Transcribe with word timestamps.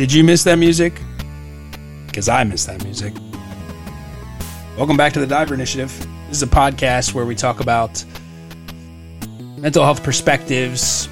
Did 0.00 0.14
you 0.14 0.24
miss 0.24 0.44
that 0.44 0.56
music? 0.56 0.98
Because 2.06 2.26
I 2.26 2.42
miss 2.44 2.64
that 2.64 2.82
music. 2.84 3.12
Welcome 4.78 4.96
back 4.96 5.12
to 5.12 5.20
the 5.20 5.26
Diver 5.26 5.52
Initiative. 5.52 5.94
This 6.26 6.38
is 6.38 6.42
a 6.42 6.46
podcast 6.46 7.12
where 7.12 7.26
we 7.26 7.34
talk 7.34 7.60
about 7.60 8.02
mental 9.58 9.84
health 9.84 10.02
perspectives 10.02 11.06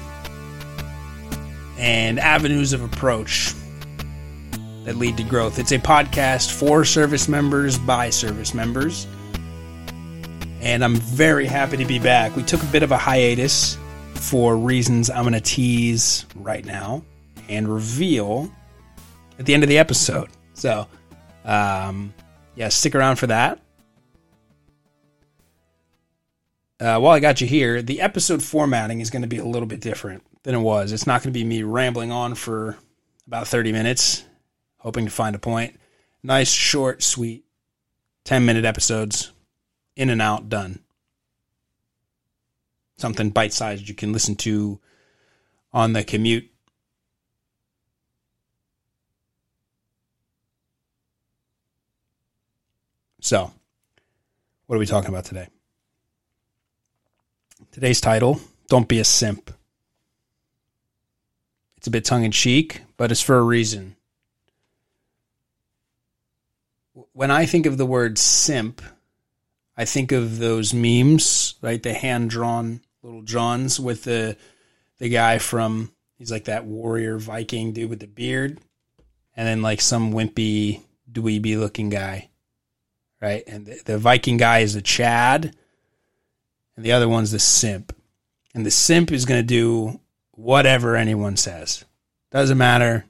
and 1.77 2.19
avenues 2.19 2.73
of 2.73 2.81
approach 2.81 3.53
that 4.85 4.95
lead 4.95 5.17
to 5.17 5.23
growth. 5.23 5.59
It's 5.59 5.71
a 5.71 5.77
podcast 5.77 6.49
for 6.51 6.83
service 6.83 7.27
members 7.27 7.77
by 7.77 8.09
service 8.09 8.55
members. 8.55 9.05
And 10.61 10.83
I'm 10.83 10.95
very 10.95 11.45
happy 11.45 11.77
to 11.77 11.85
be 11.85 11.99
back. 11.99 12.35
We 12.35 12.41
took 12.41 12.63
a 12.63 12.71
bit 12.71 12.81
of 12.81 12.91
a 12.91 12.97
hiatus 12.97 13.77
for 14.15 14.57
reasons 14.57 15.11
I'm 15.11 15.21
going 15.21 15.33
to 15.33 15.41
tease 15.41 16.25
right 16.33 16.65
now 16.65 17.03
and 17.49 17.71
reveal 17.71 18.51
at 19.39 19.45
the 19.45 19.53
end 19.53 19.63
of 19.63 19.69
the 19.69 19.79
episode. 19.79 20.29
So, 20.53 20.87
um, 21.45 22.13
yeah, 22.55 22.69
stick 22.69 22.93
around 22.93 23.15
for 23.15 23.27
that. 23.27 23.59
Uh, 26.79 26.99
while 26.99 27.13
I 27.13 27.19
got 27.19 27.41
you 27.41 27.47
here, 27.47 27.81
the 27.81 28.01
episode 28.01 28.43
formatting 28.43 29.01
is 29.01 29.09
going 29.09 29.21
to 29.21 29.27
be 29.27 29.37
a 29.37 29.45
little 29.45 29.67
bit 29.67 29.81
different 29.81 30.23
than 30.43 30.55
it 30.55 30.59
was. 30.59 30.91
It's 30.91 31.07
not 31.07 31.23
going 31.23 31.33
to 31.33 31.37
be 31.39 31.43
me 31.43 31.63
rambling 31.63 32.11
on 32.11 32.35
for 32.35 32.77
about 33.27 33.47
30 33.47 33.71
minutes, 33.71 34.23
hoping 34.77 35.05
to 35.05 35.11
find 35.11 35.35
a 35.35 35.39
point. 35.39 35.79
Nice, 36.23 36.51
short, 36.51 37.03
sweet, 37.03 37.45
10 38.25 38.45
minute 38.45 38.65
episodes, 38.65 39.31
in 39.95 40.09
and 40.09 40.21
out, 40.21 40.47
done. 40.47 40.79
Something 42.97 43.29
bite 43.29 43.53
sized 43.53 43.87
you 43.87 43.95
can 43.95 44.13
listen 44.13 44.35
to 44.37 44.79
on 45.73 45.93
the 45.93 46.03
commute. 46.03 46.49
So, 53.21 53.51
what 54.65 54.75
are 54.77 54.79
we 54.79 54.85
talking 54.85 55.09
about 55.09 55.25
today? 55.25 55.47
Today's 57.71 57.99
title 57.99 58.39
Don't 58.69 58.87
Be 58.87 58.99
a 58.99 59.03
Simp. 59.03 59.51
It's 61.77 61.87
a 61.87 61.91
bit 61.91 62.05
tongue 62.05 62.23
in 62.23 62.31
cheek, 62.31 62.81
but 62.97 63.11
it's 63.11 63.21
for 63.21 63.37
a 63.37 63.43
reason. 63.43 63.95
When 67.13 67.31
I 67.31 67.45
think 67.45 67.65
of 67.65 67.77
the 67.77 67.85
word 67.85 68.17
simp, 68.17 68.81
I 69.77 69.85
think 69.85 70.11
of 70.11 70.39
those 70.39 70.73
memes, 70.73 71.55
right? 71.61 71.81
The 71.81 71.93
hand 71.93 72.29
drawn 72.29 72.81
little 73.01 73.21
Johns 73.21 73.79
with 73.79 74.03
the 74.03 74.37
the 74.97 75.09
guy 75.09 75.37
from 75.37 75.91
he's 76.17 76.31
like 76.31 76.45
that 76.45 76.65
warrior 76.65 77.17
Viking 77.17 77.71
dude 77.71 77.89
with 77.89 77.99
the 77.99 78.07
beard, 78.07 78.59
and 79.35 79.47
then 79.47 79.61
like 79.61 79.81
some 79.81 80.13
wimpy 80.13 80.81
dweeby 81.11 81.57
looking 81.57 81.89
guy, 81.89 82.28
right? 83.21 83.43
And 83.47 83.65
the, 83.65 83.81
the 83.85 83.97
Viking 83.97 84.37
guy 84.37 84.59
is 84.59 84.73
the 84.73 84.81
Chad, 84.81 85.55
and 86.75 86.85
the 86.85 86.91
other 86.91 87.09
one's 87.09 87.31
the 87.31 87.39
simp, 87.39 87.95
and 88.53 88.65
the 88.65 88.71
simp 88.71 89.11
is 89.11 89.25
going 89.25 89.41
to 89.41 89.47
do 89.47 89.99
whatever 90.31 90.95
anyone 90.95 91.37
says. 91.37 91.83
Doesn't 92.31 92.57
matter. 92.57 93.05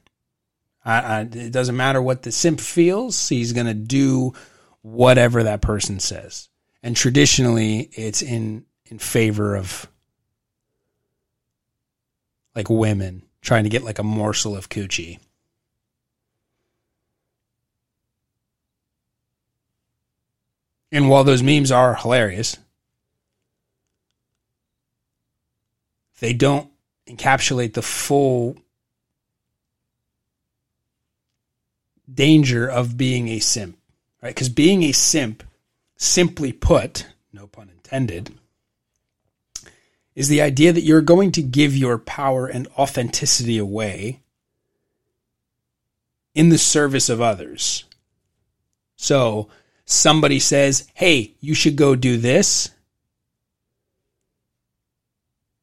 I, 0.84 1.00
I, 1.00 1.20
it 1.22 1.52
doesn't 1.52 1.78
matter 1.78 2.02
what 2.02 2.24
the 2.24 2.32
simp 2.32 2.60
feels. 2.60 3.30
He's 3.30 3.54
going 3.54 3.68
to 3.68 3.74
do 3.74 4.34
whatever 4.82 5.44
that 5.44 5.62
person 5.62 6.00
says. 6.00 6.50
And 6.82 6.96
traditionally, 6.96 7.90
it's 7.94 8.22
in 8.22 8.66
in 8.86 8.98
favor 8.98 9.56
of 9.56 9.88
like 12.56 12.70
women 12.70 13.24
trying 13.42 13.64
to 13.64 13.70
get 13.70 13.84
like 13.84 14.00
a 14.00 14.04
morsel 14.04 14.56
of 14.56 14.70
coochie. 14.70 15.20
And 20.92 21.10
while 21.10 21.24
those 21.24 21.44
memes 21.44 21.72
are 21.72 21.96
hilarious, 21.96 22.58
they 26.20 26.34
don't 26.34 26.70
encapsulate 27.08 27.74
the 27.74 27.82
full 27.82 28.58
danger 32.12 32.68
of 32.68 32.98
being 32.98 33.28
a 33.30 33.40
simp, 33.40 33.78
right? 34.22 34.34
Because 34.34 34.50
being 34.50 34.84
a 34.84 34.92
simp, 34.92 35.44
simply 35.96 36.52
put, 36.52 37.06
no 37.32 37.48
pun 37.48 37.70
intended, 37.70 38.34
is 40.16 40.28
the 40.28 40.42
idea 40.42 40.74
that 40.74 40.82
you're 40.82 41.02
going 41.02 41.32
to 41.32 41.42
give 41.42 41.76
your 41.76 41.98
power 41.98 42.48
and 42.48 42.68
authenticity 42.78 43.58
away 43.58 44.22
in 46.34 46.50
the 46.50 46.58
service 46.58 47.10
of 47.10 47.22
others. 47.22 47.86
So 48.96 49.50
somebody 49.90 50.40
says, 50.40 50.88
hey, 50.94 51.34
you 51.40 51.56
should 51.56 51.76
go 51.76 51.96
do 51.96 52.18
this. 52.18 52.70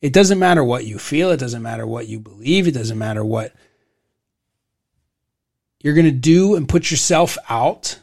It 0.02 0.12
doesn't 0.12 0.38
matter 0.38 0.62
what 0.62 0.84
you 0.84 0.98
feel, 0.98 1.30
it 1.30 1.38
doesn't 1.38 1.62
matter 1.62 1.86
what 1.86 2.08
you 2.08 2.20
believe, 2.20 2.68
it 2.68 2.72
doesn't 2.72 2.98
matter 2.98 3.24
what 3.24 3.54
you're 5.80 5.94
going 5.94 6.06
to 6.06 6.10
do 6.10 6.56
and 6.56 6.68
put 6.68 6.90
yourself 6.90 7.38
out. 7.48 7.98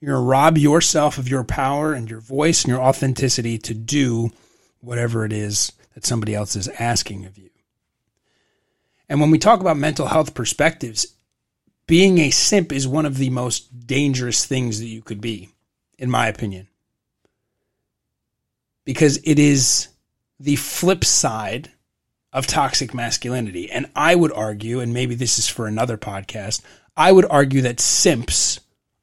You're 0.00 0.14
going 0.14 0.24
to 0.24 0.28
rob 0.28 0.58
yourself 0.58 1.18
of 1.18 1.28
your 1.28 1.44
power 1.44 1.92
and 1.92 2.10
your 2.10 2.20
voice 2.20 2.64
and 2.64 2.70
your 2.70 2.82
authenticity 2.82 3.58
to 3.58 3.74
do 3.74 4.30
whatever 4.80 5.24
it 5.24 5.32
is 5.32 5.72
that 5.94 6.06
somebody 6.06 6.34
else 6.34 6.56
is 6.56 6.68
asking 6.68 7.26
of 7.26 7.38
you. 7.38 7.50
And 9.08 9.20
when 9.20 9.30
we 9.30 9.38
talk 9.38 9.60
about 9.60 9.76
mental 9.76 10.06
health 10.06 10.34
perspectives, 10.34 11.06
being 11.86 12.18
a 12.18 12.30
simp 12.30 12.72
is 12.72 12.86
one 12.86 13.06
of 13.06 13.18
the 13.18 13.30
most 13.30 13.86
dangerous 13.86 14.44
things 14.44 14.78
that 14.80 14.86
you 14.86 15.02
could 15.02 15.20
be, 15.20 15.50
in 15.98 16.10
my 16.10 16.28
opinion. 16.28 16.68
Because 18.84 19.20
it 19.24 19.38
is 19.38 19.88
the 20.40 20.56
flip 20.56 21.04
side 21.04 21.70
of 22.32 22.46
toxic 22.46 22.94
masculinity. 22.94 23.70
And 23.70 23.90
I 23.94 24.14
would 24.14 24.32
argue, 24.32 24.80
and 24.80 24.92
maybe 24.94 25.14
this 25.14 25.38
is 25.38 25.48
for 25.48 25.66
another 25.66 25.98
podcast, 25.98 26.62
I 26.96 27.12
would 27.12 27.26
argue 27.26 27.62
that 27.62 27.80
simps 27.80 28.60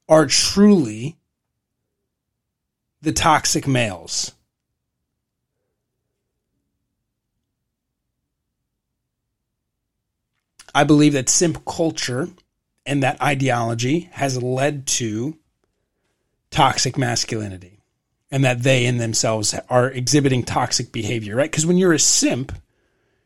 are 0.07 0.25
truly 0.25 1.17
the 3.01 3.11
toxic 3.11 3.67
males. 3.67 4.31
I 10.73 10.83
believe 10.83 11.13
that 11.13 11.29
simp 11.29 11.65
culture 11.65 12.29
and 12.85 13.03
that 13.03 13.21
ideology 13.21 14.09
has 14.13 14.41
led 14.41 14.87
to 14.87 15.37
toxic 16.51 16.97
masculinity 16.97 17.81
and 18.31 18.43
that 18.43 18.63
they 18.63 18.85
in 18.85 18.97
themselves 18.97 19.53
are 19.69 19.89
exhibiting 19.91 20.43
toxic 20.43 20.91
behavior, 20.91 21.35
right? 21.35 21.51
Because 21.51 21.65
when 21.65 21.77
you're 21.77 21.93
a 21.93 21.99
simp, 21.99 22.51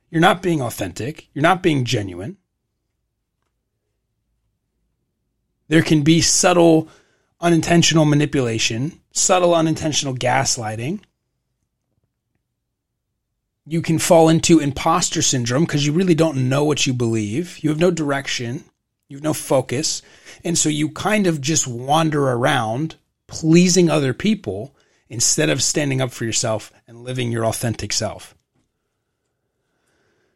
you're 0.09 0.21
not 0.21 0.41
being 0.41 0.61
authentic, 0.61 1.29
you're 1.33 1.41
not 1.41 1.63
being 1.63 1.85
genuine. 1.85 2.37
There 5.67 5.81
can 5.81 6.03
be 6.03 6.21
subtle 6.21 6.89
unintentional 7.41 8.07
manipulation, 8.07 9.01
subtle 9.11 9.53
unintentional 9.55 10.15
gaslighting 10.17 11.01
you 13.65 13.81
can 13.81 13.97
fall 13.97 14.29
into 14.29 14.59
imposter 14.59 15.21
syndrome 15.21 15.63
because 15.63 15.85
you 15.85 15.93
really 15.93 16.15
don't 16.15 16.49
know 16.49 16.63
what 16.63 16.85
you 16.85 16.93
believe. 16.93 17.59
You 17.59 17.69
have 17.69 17.79
no 17.79 17.91
direction, 17.91 18.65
you 19.07 19.17
have 19.17 19.23
no 19.23 19.33
focus. 19.33 20.01
And 20.43 20.57
so 20.57 20.69
you 20.69 20.89
kind 20.89 21.27
of 21.27 21.41
just 21.41 21.67
wander 21.67 22.29
around 22.29 22.95
pleasing 23.27 23.89
other 23.89 24.13
people 24.13 24.75
instead 25.09 25.49
of 25.49 25.61
standing 25.61 26.01
up 26.01 26.11
for 26.11 26.25
yourself 26.25 26.71
and 26.87 27.03
living 27.03 27.31
your 27.31 27.45
authentic 27.45 27.93
self. 27.93 28.35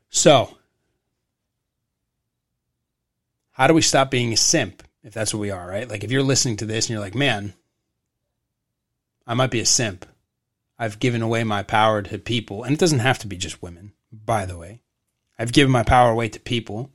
So, 0.10 0.58
how 3.52 3.68
do 3.68 3.74
we 3.74 3.82
stop 3.82 4.12
being 4.12 4.34
a 4.34 4.38
simp 4.38 4.84
if 5.04 5.14
that's 5.14 5.34
what 5.34 5.40
we 5.40 5.52
are, 5.52 5.68
right? 5.68 5.90
Like 5.90 6.04
if 6.04 6.12
you're 6.12 6.22
listening 6.22 6.58
to 6.58 6.66
this 6.66 6.86
and 6.86 6.92
you're 6.92 7.00
like, 7.00 7.16
man, 7.16 7.54
I 9.26 9.34
might 9.34 9.52
be 9.52 9.60
a 9.60 9.66
simp. 9.66 10.06
I've 10.78 11.00
given 11.00 11.22
away 11.22 11.44
my 11.44 11.64
power 11.64 12.02
to 12.04 12.20
people, 12.20 12.64
and 12.64 12.74
it 12.74 12.80
doesn't 12.80 13.00
have 13.00 13.18
to 13.20 13.28
be 13.28 13.36
just 13.36 13.64
women, 13.64 13.94
by 14.12 14.46
the 14.46 14.58
way. 14.58 14.82
I've 15.40 15.54
given 15.54 15.72
my 15.72 15.84
power 15.84 16.12
away 16.12 16.30
to 16.30 16.40
people. 16.40 16.92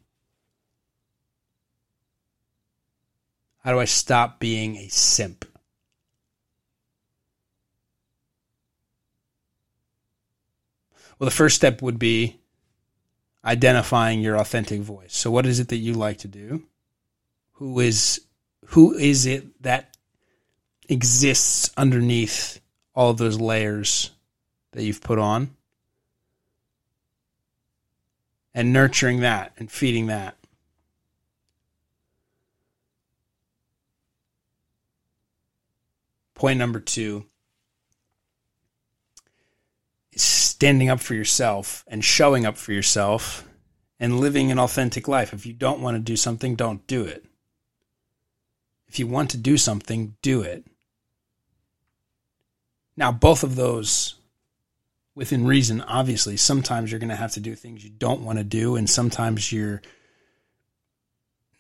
How 3.63 3.73
do 3.73 3.79
I 3.79 3.85
stop 3.85 4.41
being 4.41 4.77
a 4.77 4.89
simp? 4.89 5.45
Well, 11.19 11.27
the 11.27 11.35
first 11.35 11.57
step 11.57 11.83
would 11.83 11.99
be 11.99 12.41
identifying 13.45 14.21
your 14.21 14.37
authentic 14.37 14.81
voice. 14.81 15.17
So 15.17 15.31
what 15.31 15.47
is 15.47 15.61
it 15.61 15.69
that 15.69 15.77
you 15.77 15.95
like 15.95 16.19
to 16.19 16.29
do? 16.29 16.65
Who 17.55 17.79
is 17.81 18.21
who 18.67 18.95
is 18.95 19.27
it 19.27 19.63
that 19.63 19.97
exists 20.89 21.71
underneath 21.77 22.61
all 22.95 23.11
of 23.11 23.19
those 23.19 23.41
layers 23.41 24.11
that 24.73 24.83
you've 24.83 25.01
put 25.01 25.19
on 25.19 25.51
and 28.55 28.73
nurturing 28.73 29.21
that 29.21 29.53
and 29.57 29.71
feeding 29.71 30.07
that. 30.07 30.37
Point 36.43 36.59
number 36.59 36.81
two 36.81 37.27
is 40.11 40.23
standing 40.23 40.89
up 40.89 40.99
for 40.99 41.15
yourself 41.15 41.85
and 41.87 42.05
showing 42.05 42.45
up 42.45 42.57
for 42.57 42.73
yourself 42.73 43.49
and 44.01 44.19
living 44.19 44.51
an 44.51 44.59
authentic 44.59 45.07
life. 45.07 45.33
If 45.33 45.47
you 45.47 45.53
don't 45.53 45.81
want 45.81 45.95
to 45.95 46.03
do 46.03 46.17
something, 46.17 46.57
don't 46.57 46.85
do 46.89 47.05
it. 47.05 47.25
If 48.89 48.99
you 48.99 49.07
want 49.07 49.31
to 49.31 49.37
do 49.37 49.57
something, 49.57 50.17
do 50.21 50.43
it. 50.43 50.67
Now, 52.97 53.13
both 53.13 53.45
of 53.45 53.55
those 53.55 54.17
within 55.15 55.47
reason, 55.47 55.81
obviously, 55.83 56.37
sometimes 56.37 56.91
you're 56.91 56.99
going 56.99 57.09
to 57.11 57.15
have 57.15 57.35
to 57.35 57.41
do 57.41 57.55
things 57.55 57.85
you 57.85 57.91
don't 57.91 58.25
want 58.25 58.39
to 58.39 58.45
do, 58.45 58.75
and 58.75 58.91
sometimes 58.91 59.53
you're 59.53 59.81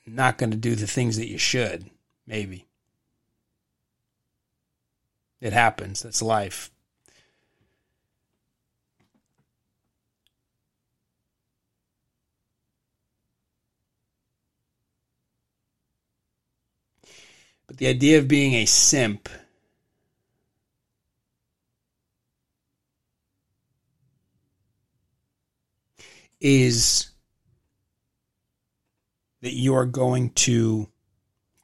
not 0.09 0.39
going 0.39 0.51
to 0.51 0.57
do 0.57 0.75
the 0.75 0.89
things 0.89 1.19
that 1.19 1.29
you 1.29 1.39
should, 1.39 1.89
maybe. 2.27 2.67
It 5.43 5.53
happens. 5.53 6.03
That's 6.03 6.23
life. 6.23 6.71
But 17.67 17.79
the 17.79 17.89
idea 17.89 18.19
of 18.19 18.29
being 18.29 18.55
a 18.55 18.67
simp 18.67 19.29
is 26.41 27.11
that 29.41 29.55
you 29.55 29.75
are 29.75 29.87
going 29.87 30.31
to 30.31 30.89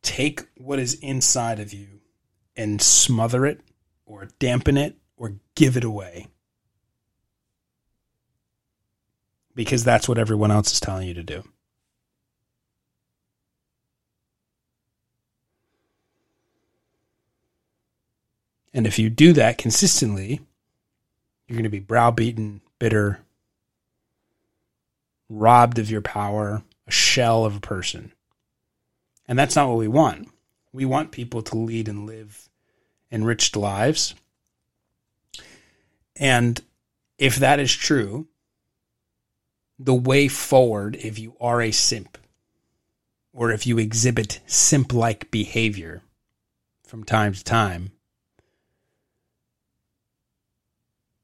take 0.02 0.48
what 0.56 0.80
is 0.80 0.94
inside 0.94 1.60
of 1.60 1.72
you 1.72 2.00
and 2.56 2.82
smother 2.82 3.46
it 3.46 3.60
or 4.08 4.28
dampen 4.38 4.76
it 4.76 4.96
or 5.16 5.34
give 5.55 5.76
it 5.76 5.84
away. 5.84 6.26
Because 9.55 9.84
that's 9.84 10.08
what 10.08 10.19
everyone 10.19 10.50
else 10.50 10.72
is 10.72 10.81
telling 10.81 11.06
you 11.06 11.14
to 11.14 11.22
do. 11.22 11.44
And 18.72 18.87
if 18.87 18.99
you 18.99 19.10
do 19.10 19.32
that 19.32 19.58
consistently, 19.58 20.40
you're 21.46 21.56
going 21.56 21.64
to 21.64 21.69
be 21.69 21.81
browbeaten, 21.81 22.61
bitter, 22.78 23.20
robbed 25.28 25.78
of 25.78 25.90
your 25.90 26.02
power, 26.02 26.62
a 26.87 26.90
shell 26.90 27.44
of 27.44 27.56
a 27.56 27.61
person. 27.61 28.12
And 29.26 29.38
that's 29.38 29.56
not 29.56 29.69
what 29.69 29.78
we 29.78 29.88
want. 29.88 30.28
We 30.72 30.84
want 30.84 31.11
people 31.11 31.43
to 31.43 31.58
lead 31.58 31.88
and 31.88 32.06
live 32.06 32.49
enriched 33.10 33.56
lives. 33.56 34.14
And 36.16 36.60
if 37.19 37.37
that 37.37 37.60
is 37.60 37.72
true, 37.75 38.28
the 39.78 39.94
way 39.94 40.28
forward, 40.28 40.96
if 40.96 41.19
you 41.19 41.34
are 41.40 41.62
a 41.62 41.70
simp, 41.70 42.19
or 43.32 43.52
if 43.52 43.66
you 43.66 43.78
exhibit 43.78 44.40
simp 44.46 44.93
like 44.93 45.31
behavior 45.31 46.02
from 46.84 47.05
time 47.05 47.32
to 47.32 47.44
time, 47.44 47.93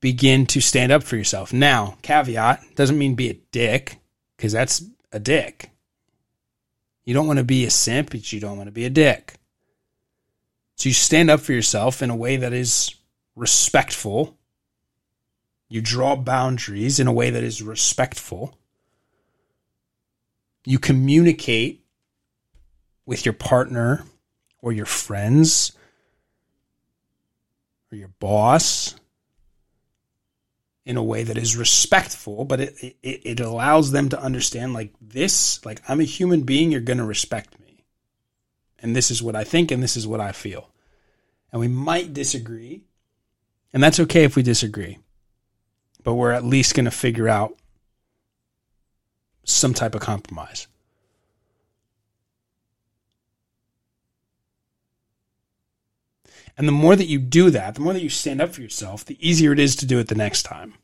begin 0.00 0.46
to 0.46 0.60
stand 0.60 0.92
up 0.92 1.02
for 1.02 1.16
yourself. 1.16 1.52
Now, 1.52 1.96
caveat 2.02 2.62
doesn't 2.76 2.98
mean 2.98 3.14
be 3.14 3.30
a 3.30 3.40
dick, 3.50 3.98
because 4.36 4.52
that's 4.52 4.84
a 5.12 5.18
dick. 5.18 5.70
You 7.04 7.14
don't 7.14 7.26
want 7.26 7.38
to 7.38 7.44
be 7.44 7.64
a 7.64 7.70
simp, 7.70 8.10
but 8.10 8.32
you 8.32 8.38
don't 8.38 8.56
want 8.56 8.68
to 8.68 8.72
be 8.72 8.84
a 8.84 8.90
dick. 8.90 9.34
So 10.76 10.88
you 10.88 10.94
stand 10.94 11.30
up 11.30 11.40
for 11.40 11.52
yourself 11.52 12.02
in 12.02 12.10
a 12.10 12.16
way 12.16 12.36
that 12.36 12.52
is 12.52 12.94
respectful. 13.36 14.36
You 15.68 15.80
draw 15.80 16.16
boundaries 16.16 17.00
in 17.00 17.06
a 17.06 17.12
way 17.12 17.30
that 17.30 17.42
is 17.42 17.62
respectful. 17.62 18.58
You 20.64 20.78
communicate 20.78 21.84
with 23.06 23.24
your 23.24 23.34
partner 23.34 24.04
or 24.60 24.72
your 24.72 24.86
friends 24.86 25.72
or 27.92 27.98
your 27.98 28.10
boss 28.18 28.94
in 30.86 30.96
a 30.96 31.02
way 31.02 31.22
that 31.22 31.38
is 31.38 31.56
respectful, 31.56 32.44
but 32.44 32.60
it, 32.60 32.96
it, 33.02 33.20
it 33.24 33.40
allows 33.40 33.90
them 33.90 34.08
to 34.10 34.20
understand 34.20 34.74
like 34.74 34.92
this, 35.00 35.64
like 35.64 35.80
I'm 35.88 36.00
a 36.00 36.04
human 36.04 36.42
being, 36.42 36.70
you're 36.70 36.80
going 36.80 36.98
to 36.98 37.04
respect 37.04 37.58
me. 37.58 37.63
And 38.84 38.94
this 38.94 39.10
is 39.10 39.22
what 39.22 39.34
I 39.34 39.44
think 39.44 39.70
and 39.70 39.82
this 39.82 39.96
is 39.96 40.06
what 40.06 40.20
I 40.20 40.32
feel. 40.32 40.68
And 41.50 41.58
we 41.58 41.68
might 41.68 42.12
disagree. 42.12 42.82
And 43.72 43.82
that's 43.82 43.98
okay 43.98 44.24
if 44.24 44.36
we 44.36 44.42
disagree. 44.42 44.98
But 46.02 46.14
we're 46.14 46.32
at 46.32 46.44
least 46.44 46.74
going 46.74 46.84
to 46.84 46.90
figure 46.90 47.26
out 47.26 47.56
some 49.42 49.72
type 49.72 49.94
of 49.94 50.02
compromise. 50.02 50.66
And 56.58 56.68
the 56.68 56.72
more 56.72 56.94
that 56.94 57.06
you 57.06 57.18
do 57.18 57.48
that, 57.48 57.76
the 57.76 57.80
more 57.80 57.94
that 57.94 58.02
you 58.02 58.10
stand 58.10 58.42
up 58.42 58.52
for 58.52 58.60
yourself, 58.60 59.02
the 59.02 59.16
easier 59.26 59.54
it 59.54 59.58
is 59.58 59.76
to 59.76 59.86
do 59.86 59.98
it 59.98 60.08
the 60.08 60.14
next 60.14 60.42
time. 60.42 60.74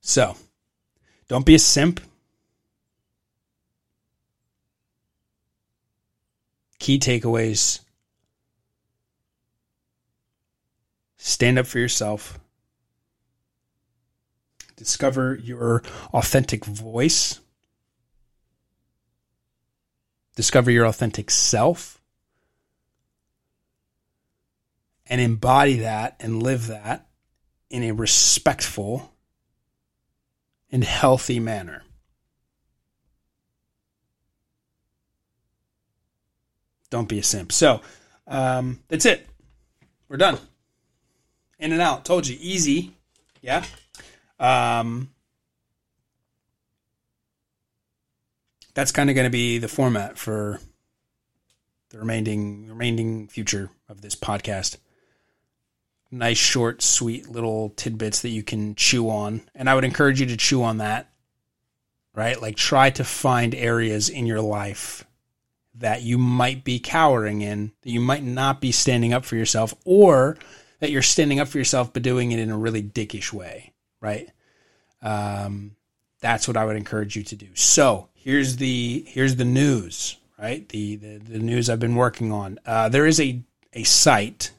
So, 0.00 0.36
don't 1.30 1.46
be 1.46 1.54
a 1.54 1.60
simp. 1.60 2.00
Key 6.80 6.98
takeaways. 6.98 7.78
Stand 11.18 11.60
up 11.60 11.66
for 11.68 11.78
yourself, 11.78 12.40
discover 14.74 15.36
your 15.36 15.84
authentic 16.12 16.64
voice. 16.64 17.38
Discover 20.34 20.72
your 20.72 20.86
authentic 20.86 21.30
self, 21.30 22.00
and 25.06 25.20
embody 25.20 25.76
that 25.76 26.16
and 26.18 26.42
live 26.42 26.66
that 26.66 27.06
in 27.68 27.84
a 27.84 27.92
respectful 27.92 29.14
and 30.72 30.84
healthy 30.84 31.40
manner. 31.40 31.82
Don't 36.90 37.08
be 37.08 37.18
a 37.18 37.22
simp. 37.22 37.52
So 37.52 37.80
um, 38.26 38.80
that's 38.88 39.06
it. 39.06 39.26
We're 40.08 40.16
done. 40.16 40.38
In 41.58 41.72
and 41.72 41.80
out. 41.80 42.04
Told 42.04 42.26
you. 42.26 42.36
Easy. 42.40 42.96
Yeah. 43.40 43.64
Um, 44.38 45.10
that's 48.74 48.92
kind 48.92 49.10
of 49.10 49.14
going 49.14 49.26
to 49.26 49.30
be 49.30 49.58
the 49.58 49.68
format 49.68 50.18
for 50.18 50.60
the 51.90 51.98
remaining 51.98 52.68
remaining 52.68 53.28
future 53.28 53.70
of 53.88 54.00
this 54.00 54.16
podcast. 54.16 54.76
Nice, 56.10 56.38
short, 56.38 56.82
sweet 56.82 57.28
little 57.28 57.70
tidbits 57.70 58.22
that 58.22 58.30
you 58.30 58.42
can 58.42 58.74
chew 58.74 59.08
on, 59.08 59.42
and 59.54 59.70
I 59.70 59.74
would 59.74 59.84
encourage 59.84 60.20
you 60.20 60.26
to 60.26 60.36
chew 60.36 60.62
on 60.62 60.78
that. 60.78 61.06
Right, 62.12 62.42
like 62.42 62.56
try 62.56 62.90
to 62.90 63.04
find 63.04 63.54
areas 63.54 64.08
in 64.08 64.26
your 64.26 64.40
life 64.40 65.04
that 65.76 66.02
you 66.02 66.18
might 66.18 66.64
be 66.64 66.80
cowering 66.80 67.40
in, 67.40 67.70
that 67.82 67.90
you 67.90 68.00
might 68.00 68.24
not 68.24 68.60
be 68.60 68.72
standing 68.72 69.12
up 69.12 69.24
for 69.24 69.36
yourself, 69.36 69.72
or 69.84 70.36
that 70.80 70.90
you're 70.90 71.02
standing 71.02 71.38
up 71.38 71.46
for 71.46 71.58
yourself 71.58 71.92
but 71.92 72.02
doing 72.02 72.32
it 72.32 72.40
in 72.40 72.50
a 72.50 72.58
really 72.58 72.82
dickish 72.82 73.32
way. 73.32 73.72
Right. 74.00 74.28
Um, 75.02 75.76
that's 76.20 76.48
what 76.48 76.56
I 76.56 76.64
would 76.64 76.76
encourage 76.76 77.16
you 77.16 77.22
to 77.22 77.36
do. 77.36 77.48
So 77.54 78.08
here's 78.14 78.56
the 78.56 79.04
here's 79.06 79.36
the 79.36 79.44
news, 79.44 80.16
right? 80.38 80.68
The 80.68 80.96
the, 80.96 81.18
the 81.18 81.38
news 81.38 81.70
I've 81.70 81.80
been 81.80 81.96
working 81.96 82.32
on. 82.32 82.58
Uh, 82.66 82.88
there 82.88 83.06
is 83.06 83.20
a 83.20 83.40
a 83.72 83.84
site 83.84 84.50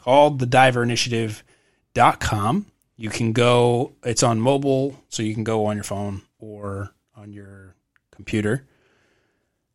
called 0.00 0.38
the 0.38 0.46
diver 0.46 0.84
diverinitiative.com. 0.84 2.66
You 2.96 3.10
can 3.10 3.32
go, 3.32 3.92
it's 4.04 4.22
on 4.22 4.40
mobile, 4.40 4.96
so 5.08 5.22
you 5.22 5.34
can 5.34 5.44
go 5.44 5.66
on 5.66 5.76
your 5.76 5.84
phone 5.84 6.22
or 6.38 6.92
on 7.16 7.32
your 7.32 7.74
computer. 8.10 8.66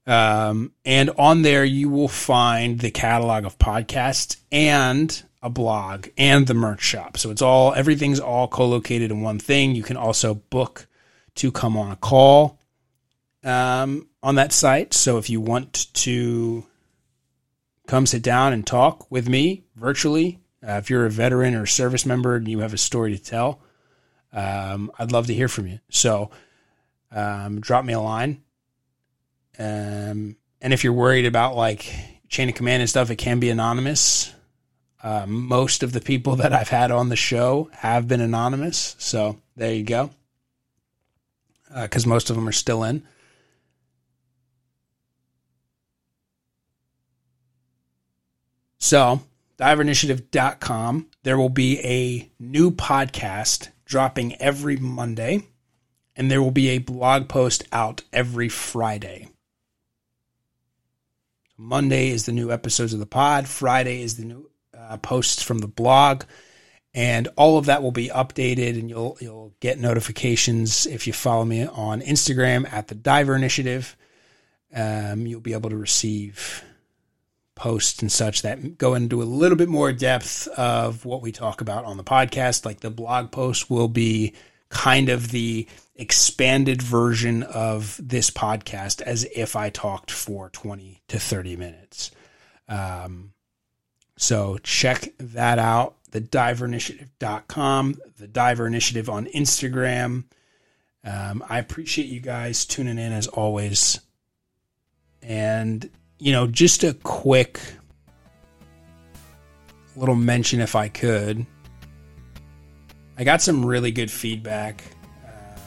Um, 0.07 0.71
and 0.83 1.09
on 1.17 1.41
there, 1.41 1.65
you 1.65 1.89
will 1.89 2.07
find 2.07 2.79
the 2.79 2.91
catalog 2.91 3.45
of 3.45 3.57
podcasts 3.57 4.37
and 4.51 5.23
a 5.41 5.49
blog 5.49 6.07
and 6.17 6.45
the 6.45 6.53
merch 6.53 6.81
shop. 6.81 7.17
So 7.17 7.31
it's 7.31 7.41
all, 7.41 7.73
everything's 7.73 8.19
all 8.19 8.47
co 8.47 8.67
located 8.67 9.11
in 9.11 9.21
one 9.21 9.39
thing. 9.39 9.75
You 9.75 9.83
can 9.83 9.97
also 9.97 10.35
book 10.35 10.87
to 11.35 11.51
come 11.51 11.75
on 11.77 11.91
a 11.91 11.95
call 11.95 12.59
um, 13.43 14.07
on 14.21 14.35
that 14.35 14.51
site. 14.51 14.93
So 14.93 15.17
if 15.17 15.29
you 15.29 15.41
want 15.41 15.93
to 15.95 16.65
come 17.87 18.05
sit 18.05 18.23
down 18.23 18.53
and 18.53 18.65
talk 18.65 19.09
with 19.11 19.29
me 19.29 19.63
virtually, 19.75 20.39
uh, 20.67 20.73
if 20.73 20.89
you're 20.89 21.05
a 21.05 21.09
veteran 21.11 21.55
or 21.55 21.63
a 21.63 21.67
service 21.67 22.05
member 22.05 22.35
and 22.35 22.47
you 22.47 22.59
have 22.59 22.73
a 22.73 22.77
story 22.77 23.15
to 23.15 23.23
tell, 23.23 23.61
um, 24.33 24.91
I'd 24.97 25.11
love 25.11 25.27
to 25.27 25.33
hear 25.33 25.47
from 25.47 25.67
you. 25.67 25.79
So 25.89 26.31
um, 27.11 27.61
drop 27.61 27.85
me 27.85 27.93
a 27.93 27.99
line 27.99 28.41
Um, 29.57 30.35
and 30.61 30.73
if 30.73 30.83
you're 30.83 30.93
worried 30.93 31.25
about 31.25 31.55
like 31.55 31.93
chain 32.27 32.49
of 32.49 32.55
command 32.55 32.81
and 32.81 32.89
stuff, 32.89 33.09
it 33.09 33.17
can 33.17 33.39
be 33.39 33.49
anonymous. 33.49 34.33
Uh, 35.03 35.25
most 35.27 35.83
of 35.83 35.91
the 35.91 36.01
people 36.01 36.35
that 36.37 36.53
I've 36.53 36.69
had 36.69 36.91
on 36.91 37.09
the 37.09 37.15
show 37.15 37.69
have 37.71 38.07
been 38.07 38.21
anonymous. 38.21 38.95
So 38.99 39.39
there 39.55 39.73
you 39.73 39.83
go. 39.83 40.09
Because 41.73 42.05
uh, 42.05 42.09
most 42.09 42.29
of 42.29 42.35
them 42.35 42.47
are 42.47 42.53
still 42.53 42.83
in. 42.83 43.05
So, 48.85 49.21
diverinitiative.com, 49.57 51.07
there 51.23 51.39
will 51.39 51.49
be 51.49 51.79
a 51.79 52.29
new 52.37 52.69
podcast 52.69 53.69
dropping 53.83 54.39
every 54.39 54.77
Monday, 54.77 55.47
and 56.15 56.29
there 56.29 56.39
will 56.39 56.51
be 56.51 56.69
a 56.69 56.77
blog 56.77 57.27
post 57.27 57.63
out 57.71 58.03
every 58.13 58.47
Friday. 58.47 59.29
Monday 61.57 62.09
is 62.09 62.27
the 62.27 62.31
new 62.31 62.51
episodes 62.51 62.93
of 62.93 62.99
the 62.99 63.07
pod, 63.07 63.47
Friday 63.47 64.03
is 64.03 64.17
the 64.17 64.25
new 64.25 64.51
uh, 64.77 64.97
posts 64.97 65.41
from 65.41 65.57
the 65.57 65.67
blog, 65.67 66.21
and 66.93 67.27
all 67.37 67.57
of 67.57 67.65
that 67.65 67.81
will 67.81 67.91
be 67.91 68.09
updated, 68.09 68.77
and 68.77 68.87
you'll 68.87 69.17
you'll 69.19 69.55
get 69.61 69.79
notifications 69.79 70.85
if 70.85 71.07
you 71.07 71.13
follow 71.13 71.43
me 71.43 71.65
on 71.65 72.01
Instagram 72.01 72.71
at 72.71 72.89
the 72.89 72.93
Diver 72.93 73.35
Initiative. 73.35 73.97
Um, 74.71 75.25
you'll 75.25 75.41
be 75.41 75.53
able 75.53 75.71
to 75.71 75.75
receive 75.75 76.63
posts 77.55 78.01
and 78.01 78.11
such 78.11 78.41
that 78.41 78.77
go 78.77 78.93
into 78.93 79.21
a 79.21 79.25
little 79.25 79.57
bit 79.57 79.69
more 79.69 79.91
depth 79.91 80.47
of 80.49 81.05
what 81.05 81.21
we 81.21 81.31
talk 81.31 81.61
about 81.61 81.85
on 81.85 81.97
the 81.97 82.03
podcast. 82.03 82.65
Like 82.65 82.81
the 82.81 82.91
blog 82.91 83.31
post 83.31 83.69
will 83.69 83.87
be 83.87 84.33
kind 84.69 85.09
of 85.09 85.31
the 85.31 85.67
expanded 85.95 86.81
version 86.81 87.43
of 87.43 87.99
this 88.03 88.29
podcast 88.29 89.01
as 89.01 89.25
if 89.35 89.55
I 89.55 89.69
talked 89.69 90.11
for 90.11 90.49
20 90.49 91.01
to 91.07 91.19
30 91.19 91.55
minutes. 91.55 92.11
Um, 92.67 93.33
so 94.17 94.57
check 94.59 95.13
that 95.17 95.59
out. 95.59 95.95
The 96.11 96.21
diverinitiative.com, 96.21 97.95
the 98.17 98.27
diver 98.27 98.67
initiative 98.67 99.09
on 99.09 99.25
Instagram. 99.27 100.25
Um, 101.03 101.43
I 101.47 101.59
appreciate 101.59 102.07
you 102.07 102.19
guys 102.19 102.65
tuning 102.65 102.97
in 102.97 103.11
as 103.11 103.27
always. 103.27 103.99
And 105.21 105.89
you 106.17 106.31
know, 106.31 106.47
just 106.47 106.83
a 106.83 106.93
quick 106.93 107.59
little 109.95 110.15
mention 110.15 110.59
if 110.59 110.75
I 110.75 110.87
could. 110.87 111.45
I 113.17 113.23
got 113.23 113.41
some 113.41 113.65
really 113.65 113.91
good 113.91 114.11
feedback 114.11 114.83
um, 115.25 115.61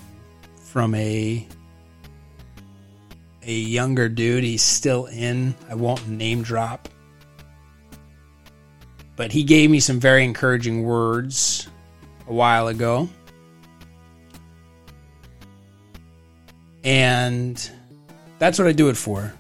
from 0.57 0.95
a 0.95 1.47
a 3.43 3.53
younger 3.53 4.09
dude. 4.09 4.45
He's 4.45 4.63
still 4.63 5.07
in. 5.07 5.55
I 5.69 5.75
won't 5.75 6.07
name 6.09 6.43
drop. 6.43 6.89
But 9.17 9.33
he 9.33 9.43
gave 9.43 9.71
me 9.71 9.81
some 9.81 9.99
very 9.99 10.23
encouraging 10.25 10.85
words 10.85 11.69
a 12.29 12.33
while 12.33 12.69
ago. 12.69 13.09
And 16.85 17.71
that's 18.39 18.59
what 18.59 18.69
I 18.69 18.73
do 18.73 18.91
it 18.91 18.97
for 18.97 19.33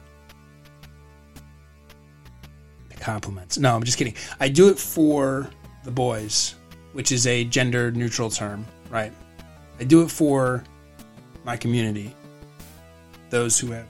compliments. 3.00 3.58
No, 3.58 3.74
I'm 3.74 3.82
just 3.82 3.98
kidding. 3.98 4.14
I 4.40 4.48
do 4.48 4.68
it 4.68 4.78
for 4.78 5.50
the 5.84 5.90
boys, 5.90 6.54
which 6.92 7.12
is 7.12 7.26
a 7.26 7.44
gender 7.44 7.90
neutral 7.90 8.30
term, 8.30 8.66
right? 8.90 9.12
I 9.80 9.84
do 9.84 10.02
it 10.02 10.10
for 10.10 10.64
my 11.44 11.56
community, 11.56 12.14
those 13.30 13.58
who 13.58 13.72
have 13.72 13.88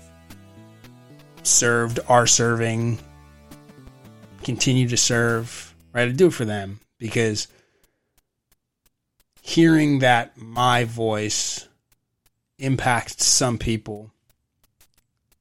served, 1.42 2.00
are 2.08 2.26
serving, 2.26 2.98
continue 4.42 4.88
to 4.88 4.96
serve, 4.96 5.74
right? 5.92 6.08
I 6.08 6.12
do 6.12 6.26
it 6.26 6.34
for 6.34 6.44
them 6.44 6.80
because 6.98 7.48
hearing 9.42 10.00
that 10.00 10.36
my 10.36 10.84
voice 10.84 11.66
impacts 12.58 13.24
some 13.24 13.58
people 13.58 14.10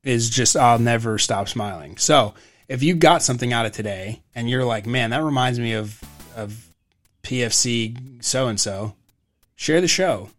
is 0.04 0.30
just, 0.30 0.56
I'll 0.56 0.80
never 0.80 1.18
stop 1.18 1.50
smiling. 1.50 1.98
So, 1.98 2.34
if 2.68 2.84
you 2.84 2.96
got 2.96 3.22
something 3.22 3.54
out 3.54 3.66
of 3.66 3.72
today 3.72 4.22
and 4.36 4.50
you're 4.50 4.66
like, 4.66 4.86
man, 4.86 5.12
that 5.12 5.24
reminds 5.24 5.60
me 5.60 5.74
of 5.74 6.02
of 6.36 6.68
PFC 7.24 8.24
so 8.24 8.48
and 8.48 8.60
so, 8.60 8.96
share 9.56 9.82
the 9.82 9.88
show. 9.88 10.30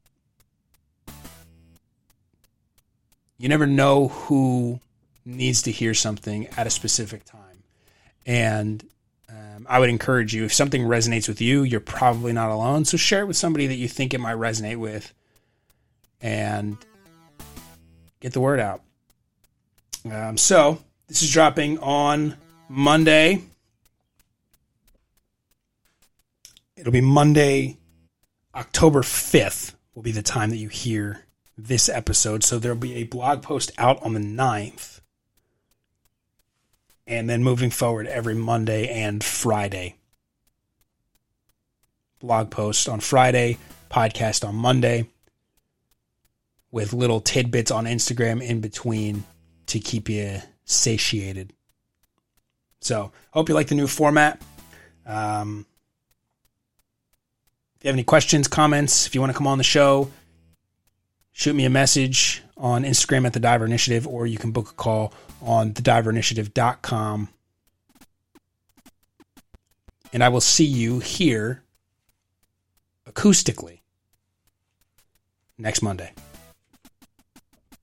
You 3.36 3.48
never 3.48 3.66
know 3.66 4.08
who 4.08 4.80
needs 5.24 5.62
to 5.62 5.70
hear 5.70 5.94
something 5.94 6.48
at 6.56 6.66
a 6.66 6.70
specific 6.70 7.24
time. 7.24 7.62
And 8.26 8.84
um, 9.28 9.66
I 9.68 9.78
would 9.78 9.90
encourage 9.90 10.34
you, 10.34 10.44
if 10.44 10.52
something 10.52 10.82
resonates 10.82 11.28
with 11.28 11.40
you, 11.40 11.62
you're 11.62 11.80
probably 11.80 12.32
not 12.32 12.50
alone. 12.50 12.84
So 12.84 12.96
share 12.96 13.22
it 13.22 13.26
with 13.26 13.36
somebody 13.36 13.66
that 13.66 13.76
you 13.76 13.86
think 13.86 14.14
it 14.14 14.18
might 14.18 14.36
resonate 14.36 14.78
with 14.78 15.12
and 16.20 16.78
get 18.20 18.32
the 18.32 18.40
word 18.40 18.60
out. 18.60 18.82
Um, 20.10 20.36
so 20.36 20.82
this 21.08 21.22
is 21.22 21.32
dropping 21.32 21.78
on 21.78 22.36
Monday. 22.68 23.42
It'll 26.76 26.92
be 26.92 27.00
Monday, 27.00 27.78
October 28.54 29.00
5th, 29.00 29.74
will 29.94 30.02
be 30.02 30.12
the 30.12 30.22
time 30.22 30.50
that 30.50 30.58
you 30.58 30.68
hear 30.68 31.24
this 31.56 31.88
episode. 31.88 32.44
So 32.44 32.58
there'll 32.58 32.78
be 32.78 32.96
a 32.96 33.04
blog 33.04 33.42
post 33.42 33.72
out 33.78 34.00
on 34.02 34.12
the 34.12 34.20
9th. 34.20 35.00
And 37.06 37.28
then 37.28 37.42
moving 37.42 37.70
forward 37.70 38.06
every 38.06 38.34
Monday 38.34 38.88
and 38.88 39.24
Friday. 39.24 39.96
Blog 42.20 42.50
post 42.50 42.88
on 42.88 43.00
Friday, 43.00 43.56
podcast 43.90 44.46
on 44.46 44.54
Monday, 44.54 45.08
with 46.70 46.92
little 46.92 47.20
tidbits 47.20 47.70
on 47.70 47.86
Instagram 47.86 48.42
in 48.42 48.60
between 48.60 49.24
to 49.66 49.80
keep 49.80 50.08
you 50.08 50.42
satiated. 50.68 51.52
So, 52.80 53.10
hope 53.32 53.48
you 53.48 53.54
like 53.54 53.68
the 53.68 53.74
new 53.74 53.88
format. 53.88 54.40
Um, 55.04 55.66
if 57.76 57.84
you 57.84 57.88
have 57.88 57.94
any 57.94 58.04
questions, 58.04 58.46
comments, 58.46 59.06
if 59.06 59.14
you 59.14 59.20
want 59.20 59.32
to 59.32 59.36
come 59.36 59.46
on 59.46 59.58
the 59.58 59.64
show, 59.64 60.10
shoot 61.32 61.54
me 61.54 61.64
a 61.64 61.70
message 61.70 62.42
on 62.56 62.84
Instagram 62.84 63.26
at 63.26 63.32
the 63.32 63.40
Diver 63.40 63.64
Initiative, 63.64 64.06
or 64.06 64.26
you 64.26 64.38
can 64.38 64.52
book 64.52 64.70
a 64.70 64.74
call 64.74 65.12
on 65.40 65.72
thediverinitiative.com. 65.72 67.28
And 70.12 70.24
I 70.24 70.28
will 70.28 70.40
see 70.40 70.64
you 70.64 71.00
here 71.00 71.62
acoustically 73.06 73.80
next 75.58 75.82
Monday. 75.82 76.12